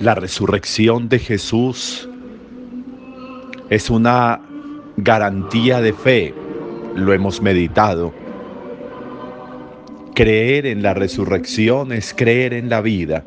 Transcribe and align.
La 0.00 0.14
resurrección 0.14 1.08
de 1.08 1.18
Jesús 1.18 2.06
es 3.70 3.88
una 3.88 4.42
garantía 4.98 5.80
de 5.80 5.94
fe, 5.94 6.34
lo 6.94 7.14
hemos 7.14 7.40
meditado. 7.40 8.12
Creer 10.14 10.66
en 10.66 10.82
la 10.82 10.92
resurrección 10.92 11.92
es 11.92 12.12
creer 12.12 12.52
en 12.52 12.68
la 12.68 12.82
vida 12.82 13.24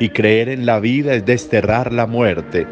y 0.00 0.08
creer 0.08 0.48
en 0.48 0.66
la 0.66 0.80
vida 0.80 1.14
es 1.14 1.24
desterrar 1.24 1.92
la 1.92 2.08
muerte. 2.08 2.66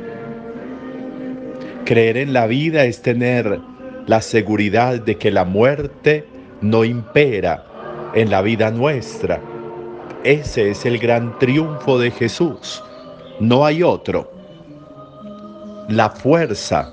Creer 1.85 2.17
en 2.17 2.33
la 2.33 2.49
vida 2.49 2.85
es 2.85 3.01
tener 3.01 3.61
la 4.09 4.23
seguridad 4.23 5.01
de 5.01 5.19
que 5.19 5.31
la 5.31 5.45
muerte 5.45 6.27
no 6.63 6.85
impera 6.85 7.65
en 8.13 8.29
la 8.29 8.43
vida 8.43 8.73
nuestra. 8.73 9.41
Ese 10.25 10.71
es 10.71 10.85
el 10.85 10.99
gran 10.99 11.39
triunfo 11.39 12.01
de 12.01 12.11
Jesús 12.11 12.83
no 13.41 13.65
hay 13.65 13.83
otro. 13.83 14.33
La 15.89 16.11
fuerza 16.11 16.93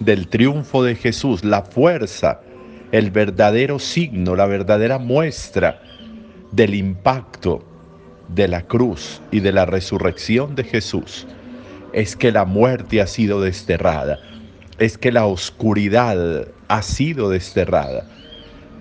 del 0.00 0.28
triunfo 0.28 0.82
de 0.82 0.96
Jesús, 0.96 1.44
la 1.44 1.62
fuerza, 1.62 2.40
el 2.90 3.10
verdadero 3.10 3.78
signo, 3.78 4.36
la 4.36 4.46
verdadera 4.46 4.98
muestra 4.98 5.80
del 6.50 6.74
impacto 6.74 7.64
de 8.28 8.48
la 8.48 8.62
cruz 8.62 9.22
y 9.30 9.40
de 9.40 9.52
la 9.52 9.64
resurrección 9.64 10.54
de 10.54 10.64
Jesús 10.64 11.26
es 11.92 12.16
que 12.16 12.32
la 12.32 12.44
muerte 12.44 13.00
ha 13.00 13.06
sido 13.06 13.40
desterrada, 13.40 14.18
es 14.78 14.98
que 14.98 15.12
la 15.12 15.26
oscuridad 15.26 16.48
ha 16.68 16.82
sido 16.82 17.28
desterrada, 17.28 18.06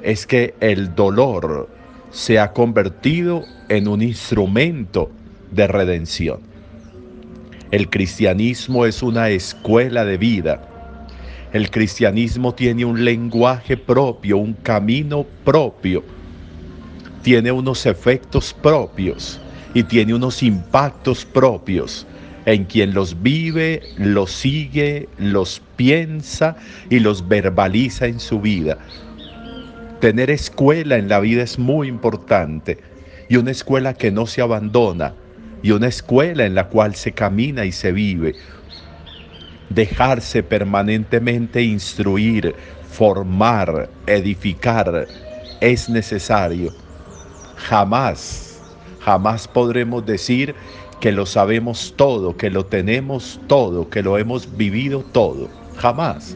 es 0.02 0.26
que 0.26 0.56
el 0.62 0.96
dolor 0.96 1.70
se 2.10 2.40
ha 2.40 2.54
convertido 2.54 3.44
en 3.70 3.88
un 3.88 4.02
instrumento 4.02 5.12
de 5.52 5.68
redención. 5.68 6.51
El 7.72 7.90
cristianismo 7.90 8.86
es 8.86 9.02
una 9.02 9.30
escuela 9.30 10.04
de 10.04 10.18
vida. 10.18 10.62
El 11.54 11.72
cristianismo 11.72 12.54
tiene 12.54 12.84
un 12.84 13.06
lenguaje 13.06 13.78
propio, 13.78 14.38
un 14.40 14.54
camino 14.54 15.26
propio. 15.46 16.04
Tiene 17.22 17.50
unos 17.50 17.86
efectos 17.86 18.54
propios 18.54 19.40
y 19.74 19.84
tiene 19.84 20.14
unos 20.14 20.44
impactos 20.44 21.24
propios 21.24 22.06
en 22.46 22.66
quien 22.66 22.94
los 22.94 23.22
vive, 23.22 23.84
los 23.98 24.32
sigue, 24.32 25.08
los 25.18 25.62
piensa 25.78 26.58
y 26.90 27.00
los 27.00 27.26
verbaliza 27.26 28.08
en 28.08 28.20
su 28.20 28.42
vida. 28.42 28.80
Tener 30.02 30.30
escuela 30.30 30.98
en 30.98 31.08
la 31.08 31.22
vida 31.22 31.44
es 31.44 31.58
muy 31.58 31.88
importante 31.88 32.80
y 33.30 33.38
una 33.38 33.52
escuela 33.52 33.94
que 33.94 34.12
no 34.12 34.26
se 34.26 34.42
abandona, 34.42 35.14
y 35.64 35.72
una 35.72 35.88
escuela 35.88 36.46
en 36.46 36.56
la 36.56 36.68
cual 36.68 36.96
se 36.96 37.12
camina 37.12 37.66
y 37.66 37.72
se 37.72 37.92
vive. 37.92 38.36
Dejarse 39.70 40.44
permanentemente 40.44 41.62
instruir, 41.62 42.56
formar, 42.90 43.90
edificar 44.08 45.08
es 45.62 45.90
necesario. 45.90 46.74
Jamás, 47.56 48.60
jamás 49.00 49.48
podremos 49.48 50.06
decir 50.06 50.56
que 51.00 51.12
lo 51.12 51.26
sabemos 51.26 51.94
todo, 51.96 52.38
que 52.38 52.50
lo 52.50 52.66
tenemos 52.66 53.40
todo, 53.48 53.90
que 53.90 54.04
lo 54.04 54.18
hemos 54.18 54.58
vivido 54.58 55.04
todo. 55.12 55.50
Jamás. 55.78 56.36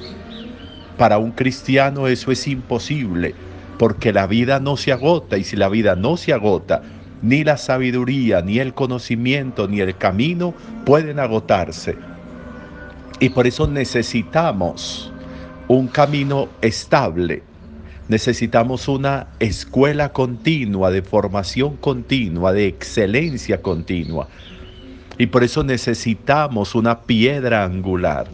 Para 0.97 1.17
un 1.17 1.31
cristiano 1.31 2.07
eso 2.07 2.31
es 2.31 2.47
imposible, 2.47 3.35
porque 3.77 4.13
la 4.13 4.27
vida 4.27 4.59
no 4.59 4.77
se 4.77 4.93
agota 4.93 5.37
y 5.37 5.43
si 5.43 5.55
la 5.57 5.67
vida 5.67 5.95
no 5.95 6.15
se 6.15 6.31
agota, 6.31 6.81
ni 7.25 7.43
la 7.43 7.57
sabiduría, 7.57 8.41
ni 8.41 8.59
el 8.59 8.75
conocimiento, 8.75 9.67
ni 9.67 9.79
el 9.79 9.97
camino 9.97 10.53
pueden 10.85 11.19
agotarse. 11.19 11.95
Y 13.19 13.29
por 13.29 13.47
eso 13.47 13.67
necesitamos 13.67 15.11
un 15.67 15.87
camino 15.87 16.49
estable. 16.61 17.41
Necesitamos 18.07 18.87
una 18.87 19.27
escuela 19.39 20.09
continua, 20.09 20.91
de 20.91 21.01
formación 21.01 21.77
continua, 21.77 22.53
de 22.53 22.67
excelencia 22.67 23.59
continua. 23.59 24.27
Y 25.17 25.25
por 25.25 25.43
eso 25.43 25.63
necesitamos 25.63 26.75
una 26.75 27.01
piedra 27.01 27.63
angular. 27.63 28.27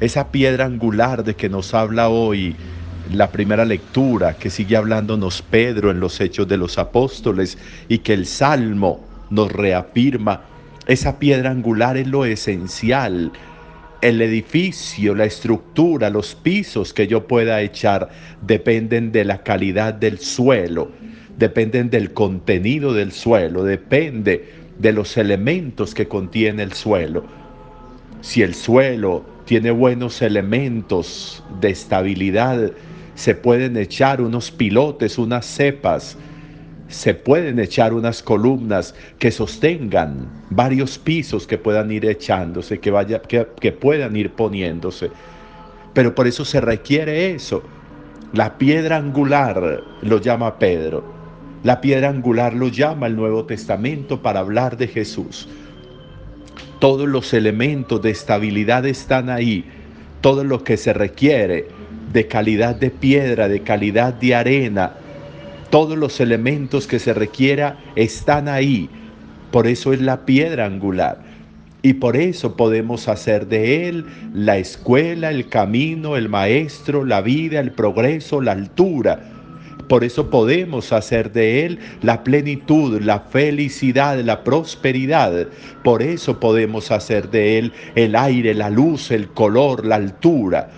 Esa 0.00 0.30
piedra 0.30 0.66
angular 0.66 1.24
de 1.24 1.34
que 1.34 1.48
nos 1.48 1.72
habla 1.72 2.10
hoy 2.10 2.54
la 3.12 3.30
primera 3.30 3.64
lectura 3.64 4.36
que 4.36 4.50
sigue 4.50 4.76
hablándonos 4.76 5.42
Pedro 5.42 5.90
en 5.90 6.00
los 6.00 6.20
Hechos 6.20 6.46
de 6.48 6.56
los 6.56 6.78
Apóstoles 6.78 7.58
y 7.88 7.98
que 7.98 8.12
el 8.12 8.26
Salmo 8.26 9.06
nos 9.30 9.50
reafirma, 9.52 10.42
esa 10.86 11.18
piedra 11.18 11.50
angular 11.50 11.96
es 11.96 12.06
lo 12.06 12.24
esencial. 12.24 13.32
El 14.00 14.22
edificio, 14.22 15.14
la 15.14 15.24
estructura, 15.24 16.08
los 16.10 16.34
pisos 16.34 16.94
que 16.94 17.06
yo 17.06 17.26
pueda 17.26 17.60
echar 17.60 18.08
dependen 18.42 19.10
de 19.12 19.24
la 19.24 19.42
calidad 19.42 19.94
del 19.94 20.18
suelo, 20.18 20.90
dependen 21.36 21.90
del 21.90 22.12
contenido 22.12 22.92
del 22.94 23.12
suelo, 23.12 23.64
depende 23.64 24.52
de 24.78 24.92
los 24.92 25.16
elementos 25.16 25.94
que 25.94 26.08
contiene 26.08 26.62
el 26.62 26.72
suelo. 26.72 27.24
Si 28.20 28.42
el 28.42 28.54
suelo 28.54 29.24
tiene 29.44 29.70
buenos 29.70 30.22
elementos 30.22 31.42
de 31.60 31.70
estabilidad, 31.70 32.72
se 33.18 33.34
pueden 33.34 33.76
echar 33.76 34.20
unos 34.20 34.52
pilotes, 34.52 35.18
unas 35.18 35.44
cepas, 35.44 36.16
se 36.86 37.14
pueden 37.14 37.58
echar 37.58 37.92
unas 37.92 38.22
columnas 38.22 38.94
que 39.18 39.32
sostengan 39.32 40.44
varios 40.50 40.98
pisos 40.98 41.44
que 41.44 41.58
puedan 41.58 41.90
ir 41.90 42.06
echándose, 42.06 42.78
que, 42.78 42.92
vaya, 42.92 43.20
que, 43.20 43.44
que 43.60 43.72
puedan 43.72 44.14
ir 44.14 44.30
poniéndose. 44.30 45.10
Pero 45.94 46.14
por 46.14 46.28
eso 46.28 46.44
se 46.44 46.60
requiere 46.60 47.32
eso. 47.34 47.64
La 48.34 48.56
piedra 48.56 48.98
angular 48.98 49.82
lo 50.00 50.20
llama 50.20 50.56
Pedro. 50.60 51.02
La 51.64 51.80
piedra 51.80 52.10
angular 52.10 52.54
lo 52.54 52.68
llama 52.68 53.08
el 53.08 53.16
Nuevo 53.16 53.46
Testamento 53.46 54.22
para 54.22 54.38
hablar 54.38 54.76
de 54.76 54.86
Jesús. 54.86 55.48
Todos 56.78 57.08
los 57.08 57.34
elementos 57.34 58.00
de 58.00 58.10
estabilidad 58.10 58.86
están 58.86 59.28
ahí. 59.28 59.64
Todo 60.20 60.44
lo 60.44 60.62
que 60.62 60.76
se 60.76 60.92
requiere 60.92 61.77
de 62.12 62.26
calidad 62.26 62.74
de 62.76 62.90
piedra, 62.90 63.48
de 63.48 63.60
calidad 63.60 64.14
de 64.14 64.34
arena. 64.34 64.94
Todos 65.70 65.98
los 65.98 66.20
elementos 66.20 66.86
que 66.86 66.98
se 66.98 67.12
requiera 67.12 67.78
están 67.94 68.48
ahí. 68.48 68.88
Por 69.50 69.66
eso 69.66 69.92
es 69.92 70.00
la 70.00 70.24
piedra 70.24 70.66
angular. 70.66 71.18
Y 71.82 71.94
por 71.94 72.16
eso 72.16 72.56
podemos 72.56 73.08
hacer 73.08 73.46
de 73.46 73.88
él 73.88 74.06
la 74.34 74.56
escuela, 74.56 75.30
el 75.30 75.48
camino, 75.48 76.16
el 76.16 76.28
maestro, 76.28 77.04
la 77.04 77.20
vida, 77.20 77.60
el 77.60 77.72
progreso, 77.72 78.40
la 78.40 78.52
altura. 78.52 79.20
Por 79.88 80.04
eso 80.04 80.28
podemos 80.28 80.92
hacer 80.92 81.32
de 81.32 81.64
Él 81.64 81.78
la 82.02 82.22
plenitud, 82.22 83.00
la 83.00 83.20
felicidad, 83.20 84.20
la 84.20 84.44
prosperidad. 84.44 85.46
Por 85.82 86.02
eso 86.02 86.38
podemos 86.38 86.90
hacer 86.90 87.30
de 87.30 87.58
Él 87.58 87.72
el 87.94 88.14
aire, 88.14 88.52
la 88.52 88.68
luz, 88.68 89.10
el 89.10 89.28
color, 89.28 89.86
la 89.86 89.94
altura 89.94 90.68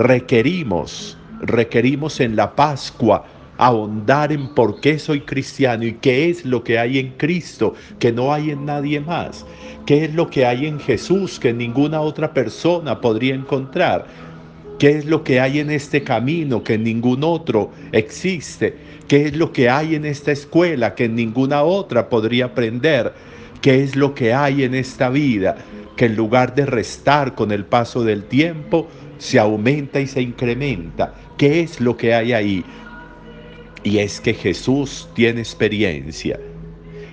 requerimos, 0.00 1.18
requerimos 1.42 2.20
en 2.20 2.34
la 2.34 2.56
Pascua 2.56 3.26
ahondar 3.58 4.32
en 4.32 4.54
por 4.54 4.80
qué 4.80 4.98
soy 4.98 5.20
cristiano 5.20 5.84
y 5.84 5.92
qué 5.92 6.30
es 6.30 6.46
lo 6.46 6.64
que 6.64 6.78
hay 6.78 6.98
en 6.98 7.10
Cristo 7.18 7.74
que 7.98 8.10
no 8.10 8.32
hay 8.32 8.50
en 8.50 8.64
nadie 8.64 8.98
más, 9.00 9.44
qué 9.84 10.06
es 10.06 10.14
lo 10.14 10.30
que 10.30 10.46
hay 10.46 10.66
en 10.66 10.80
Jesús 10.80 11.38
que 11.38 11.52
ninguna 11.52 12.00
otra 12.00 12.32
persona 12.32 12.98
podría 12.98 13.34
encontrar, 13.34 14.06
qué 14.78 14.96
es 14.96 15.04
lo 15.04 15.22
que 15.22 15.38
hay 15.38 15.58
en 15.58 15.70
este 15.70 16.02
camino 16.02 16.64
que 16.64 16.78
ningún 16.78 17.22
otro 17.22 17.70
existe, 17.92 18.78
qué 19.06 19.26
es 19.26 19.36
lo 19.36 19.52
que 19.52 19.68
hay 19.68 19.96
en 19.96 20.06
esta 20.06 20.32
escuela 20.32 20.94
que 20.94 21.10
ninguna 21.10 21.62
otra 21.62 22.08
podría 22.08 22.46
aprender, 22.46 23.12
qué 23.60 23.82
es 23.82 23.96
lo 23.96 24.14
que 24.14 24.32
hay 24.32 24.64
en 24.64 24.74
esta 24.74 25.10
vida 25.10 25.58
que 25.94 26.06
en 26.06 26.16
lugar 26.16 26.54
de 26.54 26.64
restar 26.64 27.34
con 27.34 27.52
el 27.52 27.66
paso 27.66 28.02
del 28.02 28.24
tiempo, 28.24 28.88
se 29.20 29.38
aumenta 29.38 30.00
y 30.00 30.06
se 30.06 30.22
incrementa. 30.22 31.14
¿Qué 31.36 31.60
es 31.60 31.78
lo 31.80 31.96
que 31.96 32.14
hay 32.14 32.32
ahí? 32.32 32.64
Y 33.84 33.98
es 33.98 34.20
que 34.20 34.32
Jesús 34.34 35.08
tiene 35.14 35.40
experiencia. 35.40 36.40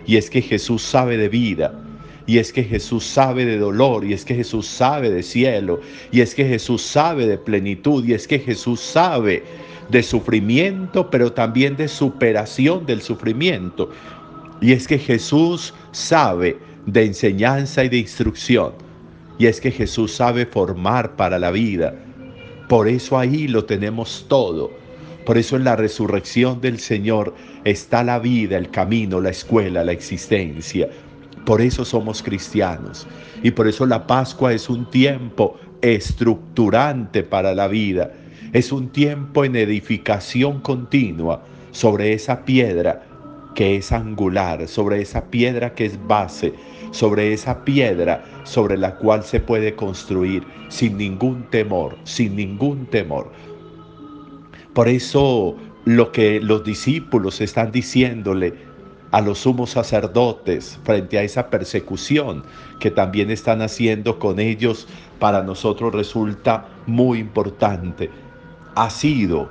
Y 0.06 0.16
es 0.16 0.30
que 0.30 0.42
Jesús 0.42 0.82
sabe 0.82 1.18
de 1.18 1.28
vida. 1.28 1.84
Y 2.26 2.40
es 2.40 2.52
que 2.52 2.64
Jesús 2.64 3.06
sabe 3.06 3.46
de 3.46 3.58
dolor, 3.58 4.04
y 4.04 4.12
es 4.12 4.26
que 4.26 4.36
Jesús 4.36 4.68
sabe 4.68 5.10
de 5.10 5.24
cielo, 5.24 5.80
y 6.12 6.20
es 6.20 6.36
que 6.36 6.44
Jesús 6.46 6.82
sabe 6.82 7.26
de 7.26 7.38
plenitud, 7.38 8.04
y 8.04 8.14
es 8.14 8.28
que 8.28 8.38
Jesús 8.38 8.82
sabe 8.82 9.44
de 9.90 10.04
sufrimiento, 10.04 11.10
pero 11.10 11.32
también 11.32 11.78
de 11.78 11.88
superación 11.88 12.86
del 12.86 13.02
sufrimiento. 13.02 13.92
Y 14.60 14.74
es 14.74 14.88
que 14.88 15.00
Jesús 15.00 15.74
sabe 15.92 16.58
de 16.86 17.06
enseñanza 17.06 17.86
y 17.86 17.90
de 17.90 17.98
instrucción. 18.00 18.87
Y 19.38 19.46
es 19.46 19.62
que 19.62 19.72
Jesús 19.72 20.14
sabe 20.14 20.46
formar 20.46 21.16
para 21.16 21.40
la 21.40 21.52
vida. 21.52 21.94
Por 22.68 22.88
eso 22.88 23.18
ahí 23.18 23.48
lo 23.48 23.66
tenemos 23.66 24.26
todo. 24.28 24.72
Por 25.26 25.38
eso 25.38 25.56
en 25.58 25.64
la 25.64 25.76
resurrección 25.76 26.62
del 26.62 26.80
Señor 26.80 27.34
está 27.64 28.04
la 28.04 28.20
vida, 28.20 28.58
el 28.58 28.72
camino, 28.72 29.20
la 29.20 29.30
escuela, 29.30 29.84
la 29.84 29.92
existencia. 29.92 30.90
Por 31.46 31.62
eso 31.62 31.86
somos 31.86 32.24
cristianos. 32.24 33.08
Y 33.44 33.52
por 33.52 33.68
eso 33.68 33.86
la 33.86 34.08
Pascua 34.08 34.54
es 34.54 34.70
un 34.70 34.90
tiempo 34.90 35.58
estructurante 35.82 37.24
para 37.24 37.54
la 37.54 37.68
vida. 37.68 38.12
Es 38.54 38.72
un 38.72 38.90
tiempo 38.90 39.46
en 39.46 39.56
edificación 39.56 40.62
continua 40.62 41.44
sobre 41.72 42.14
esa 42.14 42.44
piedra 42.46 43.04
que 43.54 43.76
es 43.76 43.92
angular, 43.92 44.68
sobre 44.68 45.02
esa 45.02 45.26
piedra 45.26 45.74
que 45.74 45.86
es 45.86 46.00
base, 46.08 46.54
sobre 46.92 47.34
esa 47.34 47.64
piedra 47.64 48.24
sobre 48.44 48.78
la 48.78 48.96
cual 48.96 49.24
se 49.24 49.40
puede 49.40 49.76
construir 49.76 50.44
sin 50.70 50.98
ningún 50.98 51.44
temor, 51.50 51.98
sin 52.04 52.36
ningún 52.36 52.86
temor. 52.86 53.32
Por 54.74 54.88
eso 54.88 55.56
lo 55.86 56.12
que 56.12 56.40
los 56.40 56.64
discípulos 56.64 57.42
están 57.42 57.72
diciéndole 57.72 58.54
a 59.12 59.22
los 59.22 59.40
sumos 59.40 59.72
sacerdotes 59.72 60.80
frente 60.84 61.18
a 61.18 61.24
esa 61.24 61.50
persecución 61.50 62.44
que 62.80 62.92
también 62.92 63.32
están 63.32 63.62
haciendo 63.62 64.20
con 64.20 64.40
ellos, 64.40 64.88
para 65.20 65.44
nosotros 65.44 65.94
resulta 65.94 66.68
muy 66.86 67.20
importante. 67.20 68.10
Ha 68.76 68.90
sido, 68.90 69.50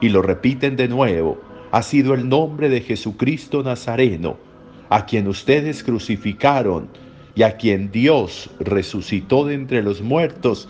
y 0.00 0.08
lo 0.08 0.22
repiten 0.22 0.76
de 0.76 0.88
nuevo, 0.88 1.40
ha 1.70 1.82
sido 1.82 2.14
el 2.14 2.28
nombre 2.28 2.68
de 2.68 2.80
Jesucristo 2.80 3.62
Nazareno, 3.62 4.38
a 4.88 5.06
quien 5.06 5.28
ustedes 5.28 5.82
crucificaron 5.82 6.88
y 7.34 7.42
a 7.42 7.56
quien 7.56 7.90
Dios 7.90 8.50
resucitó 8.60 9.44
de 9.44 9.54
entre 9.54 9.82
los 9.82 10.00
muertos, 10.00 10.68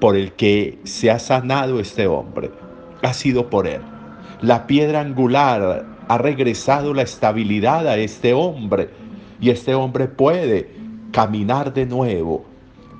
por 0.00 0.16
el 0.16 0.32
que 0.32 0.78
se 0.84 1.10
ha 1.10 1.18
sanado 1.18 1.78
este 1.78 2.06
hombre. 2.06 2.50
Ha 3.02 3.12
sido 3.12 3.50
por 3.50 3.66
él. 3.66 3.82
La 4.40 4.66
piedra 4.66 5.00
angular 5.00 5.84
ha 6.08 6.18
regresado 6.18 6.94
la 6.94 7.02
estabilidad 7.02 7.86
a 7.86 7.98
este 7.98 8.32
hombre 8.32 8.88
y 9.40 9.50
este 9.50 9.74
hombre 9.74 10.08
puede 10.08 10.70
caminar 11.12 11.74
de 11.74 11.86
nuevo, 11.86 12.44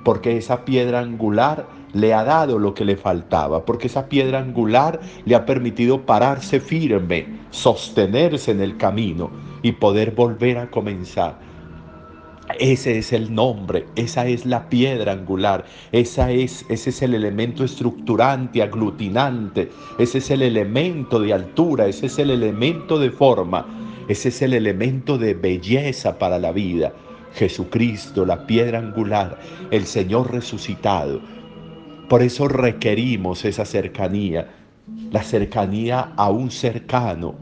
porque 0.05 0.37
esa 0.37 0.63
piedra 0.63 0.99
angular 0.99 1.65
le 1.93 2.13
ha 2.13 2.23
dado 2.23 2.59
lo 2.59 2.73
que 2.73 2.85
le 2.85 2.97
faltaba, 2.97 3.65
porque 3.65 3.87
esa 3.87 4.07
piedra 4.07 4.39
angular 4.39 4.99
le 5.25 5.35
ha 5.35 5.45
permitido 5.45 6.05
pararse 6.05 6.59
firme, 6.59 7.25
sostenerse 7.49 8.51
en 8.51 8.61
el 8.61 8.77
camino 8.77 9.31
y 9.61 9.73
poder 9.73 10.11
volver 10.11 10.57
a 10.57 10.69
comenzar. 10.69 11.39
Ese 12.59 12.97
es 12.97 13.13
el 13.13 13.33
nombre, 13.33 13.85
esa 13.95 14.27
es 14.27 14.45
la 14.45 14.67
piedra 14.67 15.13
angular, 15.13 15.65
esa 15.91 16.31
es, 16.31 16.65
ese 16.69 16.89
es 16.89 17.01
el 17.01 17.13
elemento 17.13 17.63
estructurante, 17.63 18.61
aglutinante, 18.61 19.69
ese 19.97 20.17
es 20.17 20.31
el 20.31 20.41
elemento 20.41 21.19
de 21.19 21.33
altura, 21.33 21.87
ese 21.87 22.07
es 22.07 22.19
el 22.19 22.29
elemento 22.29 22.99
de 22.99 23.11
forma, 23.11 23.65
ese 24.07 24.29
es 24.29 24.41
el 24.41 24.53
elemento 24.53 25.17
de 25.17 25.33
belleza 25.33 26.17
para 26.19 26.39
la 26.39 26.51
vida. 26.51 26.93
Jesucristo, 27.33 28.25
la 28.25 28.45
piedra 28.45 28.79
angular, 28.79 29.39
el 29.69 29.85
Señor 29.85 30.31
resucitado, 30.31 31.21
por 32.11 32.21
eso 32.21 32.49
requerimos 32.49 33.45
esa 33.45 33.63
cercanía, 33.63 34.49
la 35.11 35.23
cercanía 35.23 36.11
a 36.17 36.29
un 36.29 36.51
cercano, 36.51 37.35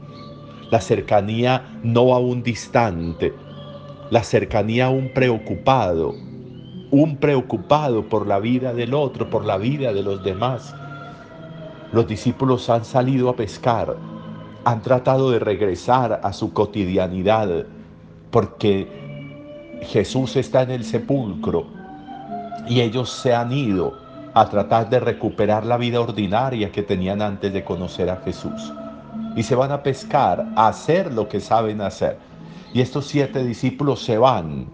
la 0.70 0.80
cercanía 0.80 1.80
no 1.82 2.14
a 2.14 2.18
un 2.18 2.42
distante, 2.42 3.34
la 4.10 4.22
cercanía 4.22 4.86
a 4.86 4.90
un 4.90 5.12
preocupado, 5.12 6.14
un 6.90 7.16
preocupado 7.16 8.08
por 8.08 8.26
la 8.26 8.38
vida 8.38 8.72
del 8.72 8.94
otro, 8.94 9.30
por 9.30 9.44
la 9.44 9.58
vida 9.58 9.92
de 9.92 10.02
los 10.02 10.22
demás. 10.22 10.74
Los 11.92 12.06
discípulos 12.06 12.70
han 12.70 12.84
salido 12.84 13.28
a 13.28 13.36
pescar, 13.36 13.96
han 14.64 14.82
tratado 14.82 15.30
de 15.30 15.40
regresar 15.40 16.20
a 16.22 16.32
su 16.32 16.52
cotidianidad, 16.52 17.66
porque 18.30 18.86
Jesús 19.82 20.36
está 20.36 20.62
en 20.62 20.70
el 20.70 20.84
sepulcro. 20.84 21.66
Y 22.68 22.80
ellos 22.80 23.10
se 23.10 23.34
han 23.34 23.52
ido 23.52 23.98
a 24.34 24.48
tratar 24.48 24.88
de 24.88 25.00
recuperar 25.00 25.66
la 25.66 25.76
vida 25.76 26.00
ordinaria 26.00 26.70
que 26.70 26.82
tenían 26.82 27.22
antes 27.22 27.52
de 27.52 27.64
conocer 27.64 28.10
a 28.10 28.16
Jesús. 28.18 28.72
Y 29.36 29.42
se 29.42 29.54
van 29.54 29.72
a 29.72 29.82
pescar, 29.82 30.46
a 30.56 30.68
hacer 30.68 31.12
lo 31.12 31.28
que 31.28 31.40
saben 31.40 31.80
hacer. 31.80 32.18
Y 32.72 32.80
estos 32.80 33.06
siete 33.06 33.44
discípulos 33.44 34.02
se 34.02 34.18
van 34.18 34.66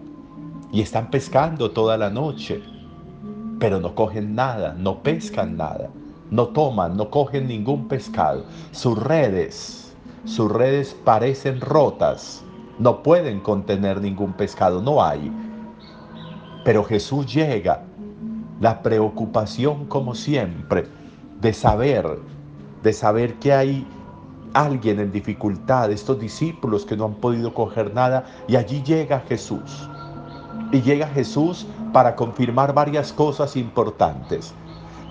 y 0.71 0.81
están 0.81 1.09
pescando 1.09 1.71
toda 1.71 1.97
la 1.97 2.09
noche, 2.09 2.61
pero 3.59 3.79
no 3.79 3.95
cogen 3.95 4.35
nada, 4.35 4.75
no 4.77 5.01
pescan 5.01 5.57
nada, 5.57 5.89
no 6.29 6.47
toman, 6.49 6.97
no 6.97 7.09
cogen 7.09 7.47
ningún 7.47 7.87
pescado. 7.87 8.45
Sus 8.71 9.01
redes, 9.01 9.95
sus 10.25 10.51
redes 10.51 10.95
parecen 11.03 11.61
rotas, 11.61 12.43
no 12.79 13.01
pueden 13.01 13.39
contener 13.39 14.01
ningún 14.01 14.33
pescado, 14.33 14.81
no 14.81 15.03
hay. 15.03 15.31
Pero 16.63 16.83
Jesús 16.83 17.33
llega 17.33 17.83
la 18.59 18.81
preocupación 18.81 19.85
como 19.85 20.13
siempre 20.13 20.85
de 21.41 21.53
saber, 21.53 22.19
de 22.83 22.93
saber 22.93 23.35
que 23.35 23.53
hay 23.53 23.87
alguien 24.53 24.99
en 24.99 25.11
dificultad, 25.11 25.91
estos 25.91 26.19
discípulos 26.19 26.85
que 26.85 26.97
no 26.97 27.05
han 27.05 27.15
podido 27.15 27.53
coger 27.53 27.93
nada, 27.93 28.25
y 28.47 28.55
allí 28.55 28.81
llega 28.83 29.19
Jesús. 29.21 29.89
Y 30.71 30.81
llega 30.81 31.07
Jesús 31.07 31.65
para 31.93 32.15
confirmar 32.15 32.73
varias 32.73 33.13
cosas 33.13 33.55
importantes, 33.55 34.53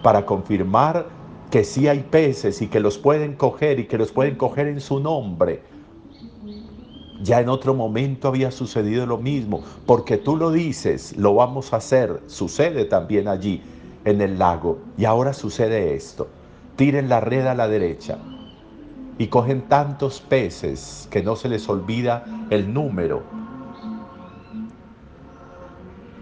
para 0.02 0.26
confirmar 0.26 1.06
que 1.50 1.64
sí 1.64 1.88
hay 1.88 2.00
peces 2.00 2.60
y 2.60 2.66
que 2.66 2.80
los 2.80 2.98
pueden 2.98 3.34
coger 3.34 3.78
y 3.80 3.86
que 3.86 3.98
los 3.98 4.12
pueden 4.12 4.36
coger 4.36 4.66
en 4.66 4.80
su 4.80 5.00
nombre, 5.00 5.62
ya 7.22 7.40
en 7.40 7.48
otro 7.48 7.72
momento 7.72 8.28
había 8.28 8.50
sucedido 8.50 9.06
lo 9.06 9.16
mismo, 9.16 9.62
porque 9.86 10.18
tú 10.18 10.36
lo 10.36 10.50
dices, 10.50 11.16
lo 11.16 11.34
vamos 11.34 11.72
a 11.72 11.76
hacer, 11.76 12.20
sucede 12.26 12.84
también 12.84 13.26
allí 13.28 13.62
en 14.04 14.20
el 14.20 14.38
lago. 14.38 14.78
Y 14.98 15.06
ahora 15.06 15.32
sucede 15.32 15.94
esto, 15.94 16.28
tiren 16.76 17.08
la 17.08 17.20
red 17.20 17.46
a 17.46 17.54
la 17.54 17.68
derecha 17.68 18.18
y 19.18 19.28
cogen 19.28 19.62
tantos 19.62 20.20
peces 20.20 21.08
que 21.10 21.22
no 21.22 21.36
se 21.36 21.48
les 21.48 21.68
olvida 21.68 22.24
el 22.50 22.72
número. 22.72 23.22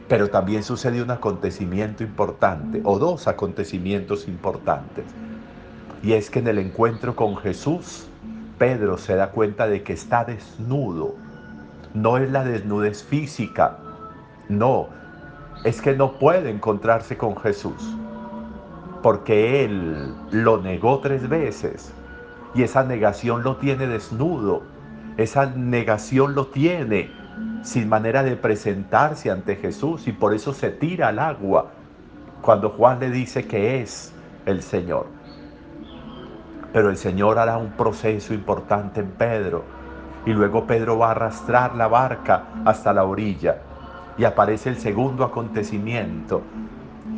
Pero 0.08 0.30
también 0.30 0.62
sucede 0.62 1.02
un 1.02 1.10
acontecimiento 1.10 2.04
importante, 2.04 2.80
o 2.84 2.98
dos 2.98 3.26
acontecimientos 3.26 4.28
importantes. 4.28 5.06
Y 6.02 6.12
es 6.12 6.30
que 6.30 6.38
en 6.38 6.48
el 6.48 6.58
encuentro 6.58 7.16
con 7.16 7.36
Jesús, 7.36 8.06
Pedro 8.58 8.98
se 8.98 9.16
da 9.16 9.30
cuenta 9.30 9.66
de 9.66 9.82
que 9.82 9.94
está 9.94 10.24
desnudo. 10.24 11.14
No 11.94 12.18
es 12.18 12.30
la 12.30 12.44
desnudez 12.44 13.02
física, 13.02 13.78
no, 14.48 14.88
es 15.64 15.80
que 15.80 15.96
no 15.96 16.12
puede 16.18 16.50
encontrarse 16.50 17.16
con 17.16 17.36
Jesús, 17.36 17.96
porque 19.02 19.64
él 19.64 20.14
lo 20.30 20.60
negó 20.60 20.98
tres 20.98 21.28
veces 21.28 21.92
y 22.54 22.62
esa 22.62 22.84
negación 22.84 23.42
lo 23.42 23.56
tiene 23.56 23.86
desnudo, 23.86 24.62
esa 25.16 25.46
negación 25.46 26.34
lo 26.34 26.46
tiene 26.46 27.10
sin 27.62 27.88
manera 27.88 28.22
de 28.22 28.36
presentarse 28.36 29.30
ante 29.30 29.56
Jesús 29.56 30.06
y 30.06 30.12
por 30.12 30.34
eso 30.34 30.52
se 30.52 30.70
tira 30.70 31.08
al 31.08 31.18
agua 31.18 31.70
cuando 32.42 32.70
Juan 32.70 33.00
le 33.00 33.10
dice 33.10 33.46
que 33.46 33.80
es 33.80 34.12
el 34.44 34.62
Señor. 34.62 35.06
Pero 36.72 36.90
el 36.90 36.96
Señor 36.96 37.38
hará 37.38 37.56
un 37.56 37.70
proceso 37.70 38.34
importante 38.34 39.00
en 39.00 39.10
Pedro. 39.12 39.64
Y 40.26 40.32
luego 40.32 40.66
Pedro 40.66 40.98
va 40.98 41.08
a 41.08 41.10
arrastrar 41.12 41.74
la 41.74 41.88
barca 41.88 42.46
hasta 42.64 42.92
la 42.92 43.04
orilla. 43.04 43.58
Y 44.18 44.24
aparece 44.24 44.70
el 44.70 44.76
segundo 44.76 45.24
acontecimiento. 45.24 46.42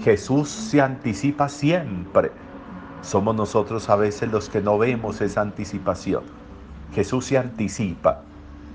Jesús 0.02 0.48
se 0.48 0.80
anticipa 0.80 1.48
siempre. 1.48 2.30
Somos 3.06 3.36
nosotros 3.36 3.88
a 3.88 3.94
veces 3.94 4.32
los 4.32 4.48
que 4.48 4.60
no 4.60 4.78
vemos 4.78 5.20
esa 5.20 5.40
anticipación. 5.40 6.24
Jesús 6.92 7.26
se 7.26 7.38
anticipa. 7.38 8.22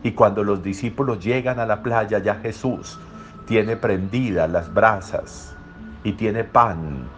Y 0.04 0.12
cuando 0.12 0.46
los 0.46 0.64
discípulos 0.64 1.22
llegan 1.22 1.60
a 1.60 1.66
la 1.66 1.84
playa, 1.84 2.18
ya 2.20 2.36
Jesús 2.36 2.98
tiene 3.46 3.76
prendidas 3.76 4.50
las 4.50 4.74
brasas 4.74 5.54
y 6.06 6.14
tiene 6.14 6.46
pan 6.46 7.10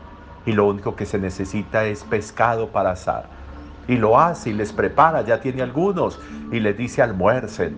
y 0.48 0.54
lo 0.54 0.68
único 0.68 0.96
que 0.96 1.06
se 1.06 1.20
necesita 1.20 1.86
es 1.86 2.04
pescado 2.04 2.70
para 2.70 2.94
asar. 2.94 3.26
Y 3.88 3.98
lo 3.98 4.20
hace 4.20 4.50
y 4.50 4.54
les 4.54 4.74
prepara, 4.74 5.22
ya 5.22 5.40
tiene 5.40 5.62
algunos, 5.62 6.20
y 6.52 6.62
les 6.62 6.76
dice 6.76 7.04
almuercen. 7.04 7.78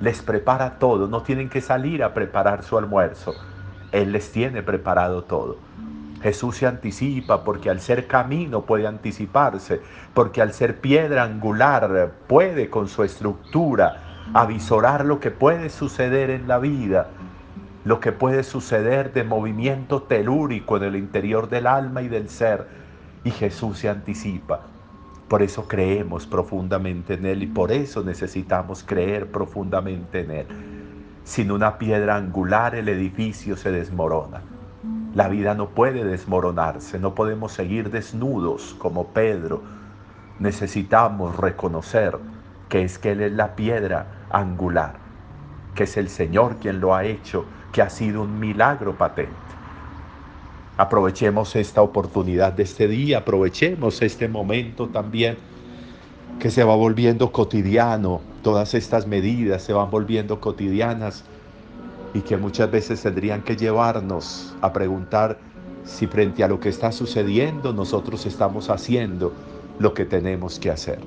Les 0.00 0.22
prepara 0.22 0.80
todo, 0.80 1.06
no 1.06 1.22
tienen 1.22 1.48
que 1.48 1.60
salir 1.60 2.02
a 2.02 2.12
preparar 2.12 2.64
su 2.64 2.76
almuerzo. 2.76 3.32
Él 3.92 4.10
les 4.10 4.32
tiene 4.32 4.64
preparado 4.64 5.22
todo. 5.22 5.56
Jesús 6.22 6.56
se 6.56 6.66
anticipa 6.66 7.44
porque 7.44 7.70
al 7.70 7.80
ser 7.80 8.06
camino 8.06 8.62
puede 8.62 8.86
anticiparse, 8.86 9.80
porque 10.14 10.40
al 10.40 10.52
ser 10.52 10.80
piedra 10.80 11.24
angular 11.24 12.12
puede 12.26 12.70
con 12.70 12.88
su 12.88 13.02
estructura 13.02 14.24
avisorar 14.34 15.04
lo 15.04 15.20
que 15.20 15.30
puede 15.30 15.68
suceder 15.68 16.30
en 16.30 16.48
la 16.48 16.58
vida, 16.58 17.08
lo 17.84 18.00
que 18.00 18.12
puede 18.12 18.42
suceder 18.42 19.12
de 19.12 19.24
movimiento 19.24 20.02
telúrico 20.02 20.76
en 20.76 20.84
el 20.84 20.96
interior 20.96 21.48
del 21.48 21.66
alma 21.66 22.02
y 22.02 22.08
del 22.08 22.28
ser. 22.28 22.66
Y 23.22 23.30
Jesús 23.30 23.78
se 23.78 23.88
anticipa. 23.88 24.60
Por 25.28 25.42
eso 25.42 25.66
creemos 25.68 26.26
profundamente 26.26 27.14
en 27.14 27.26
Él 27.26 27.42
y 27.42 27.46
por 27.46 27.72
eso 27.72 28.02
necesitamos 28.02 28.84
creer 28.84 29.30
profundamente 29.30 30.20
en 30.20 30.30
Él. 30.30 30.46
Sin 31.24 31.50
una 31.50 31.78
piedra 31.78 32.16
angular 32.16 32.74
el 32.76 32.88
edificio 32.88 33.56
se 33.56 33.72
desmorona. 33.72 34.55
La 35.16 35.28
vida 35.28 35.54
no 35.54 35.70
puede 35.70 36.04
desmoronarse, 36.04 36.98
no 36.98 37.14
podemos 37.14 37.50
seguir 37.50 37.90
desnudos 37.90 38.76
como 38.78 39.14
Pedro. 39.14 39.62
Necesitamos 40.38 41.38
reconocer 41.38 42.18
que 42.68 42.82
es 42.82 42.98
que 42.98 43.12
Él 43.12 43.22
es 43.22 43.32
la 43.32 43.56
piedra 43.56 44.26
angular, 44.28 44.96
que 45.74 45.84
es 45.84 45.96
el 45.96 46.10
Señor 46.10 46.56
quien 46.56 46.80
lo 46.80 46.94
ha 46.94 47.06
hecho 47.06 47.46
que 47.72 47.80
ha 47.80 47.88
sido 47.88 48.24
un 48.24 48.38
milagro 48.38 48.98
patente. 48.98 49.32
Aprovechemos 50.76 51.56
esta 51.56 51.80
oportunidad 51.80 52.52
de 52.52 52.64
este 52.64 52.86
día, 52.86 53.20
aprovechemos 53.20 54.02
este 54.02 54.28
momento 54.28 54.88
también 54.88 55.38
que 56.38 56.50
se 56.50 56.62
va 56.62 56.76
volviendo 56.76 57.32
cotidiano, 57.32 58.20
todas 58.42 58.74
estas 58.74 59.06
medidas 59.06 59.62
se 59.62 59.72
van 59.72 59.90
volviendo 59.90 60.42
cotidianas 60.42 61.24
y 62.16 62.22
que 62.22 62.38
muchas 62.38 62.70
veces 62.70 63.02
tendrían 63.02 63.42
que 63.42 63.56
llevarnos 63.56 64.54
a 64.62 64.72
preguntar 64.72 65.38
si 65.84 66.06
frente 66.06 66.42
a 66.42 66.48
lo 66.48 66.58
que 66.58 66.70
está 66.70 66.90
sucediendo 66.90 67.74
nosotros 67.74 68.24
estamos 68.24 68.70
haciendo 68.70 69.34
lo 69.78 69.92
que 69.92 70.06
tenemos 70.06 70.58
que 70.58 70.70
hacer. 70.70 70.98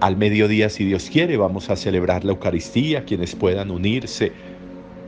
Al 0.00 0.18
mediodía, 0.18 0.68
si 0.68 0.84
Dios 0.84 1.08
quiere, 1.10 1.38
vamos 1.38 1.70
a 1.70 1.76
celebrar 1.76 2.24
la 2.24 2.32
Eucaristía, 2.32 3.04
quienes 3.06 3.34
puedan 3.34 3.70
unirse. 3.70 4.32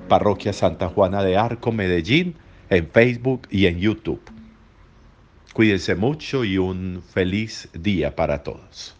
Parroquia 0.09 0.55
Santa 0.55 0.89
Juana 0.89 1.23
de 1.23 1.37
Arco, 1.37 1.71
Medellín, 1.71 2.37
en 2.71 2.89
Facebook 2.89 3.49
y 3.51 3.67
en 3.67 3.81
YouTube. 3.81 4.23
Cuídense 5.53 5.95
mucho 5.95 6.45
y 6.45 6.57
un 6.57 7.03
feliz 7.13 7.69
día 7.75 8.17
para 8.17 8.43
todos. 8.43 8.97